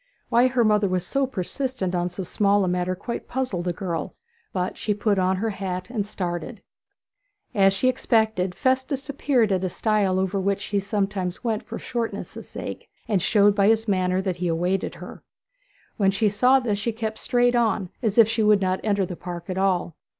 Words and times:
Why 0.29 0.47
her 0.47 0.63
mother 0.63 0.87
was 0.87 1.05
so 1.05 1.27
persistent 1.27 1.93
on 1.93 2.09
so 2.09 2.23
small 2.23 2.63
a 2.63 2.67
matter 2.67 2.95
quite 2.95 3.27
puzzled 3.27 3.65
the 3.65 3.71
girl; 3.71 4.15
but 4.51 4.75
she 4.75 4.95
put 4.95 5.19
on 5.19 5.35
her 5.35 5.51
hat 5.51 5.91
and 5.91 6.07
started. 6.07 6.63
As 7.53 7.71
she 7.71 7.85
had 7.85 7.93
expected, 7.93 8.55
Festus 8.55 9.07
appeared 9.09 9.51
at 9.51 9.63
a 9.63 9.69
stile 9.69 10.17
over 10.17 10.39
which 10.39 10.59
she 10.59 10.79
sometimes 10.79 11.43
went 11.43 11.61
for 11.61 11.77
shortness' 11.77 12.49
sake, 12.49 12.89
and 13.07 13.21
showed 13.21 13.53
by 13.55 13.67
his 13.67 13.87
manner 13.87 14.23
that 14.23 14.37
he 14.37 14.47
awaited 14.47 14.95
her. 14.95 15.21
When 15.97 16.09
she 16.09 16.29
saw 16.29 16.59
this 16.59 16.79
she 16.79 16.93
kept 16.93 17.19
straight 17.19 17.53
on, 17.53 17.89
as 18.01 18.17
if 18.17 18.27
she 18.27 18.41
would 18.41 18.59
not 18.59 18.79
enter 18.83 19.05
the 19.05 19.15
park 19.15 19.51
at 19.51 19.57
all. 19.59 19.95